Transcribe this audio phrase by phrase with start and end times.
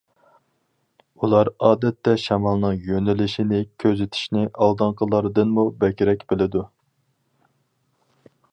[1.25, 6.65] ئۇلار ئادەتتە شامالنىڭ يۆنىلىشىنى كۆزىتىشنى ئالدىنقىلاردىنمۇ بەكرەك بىلىدۇ.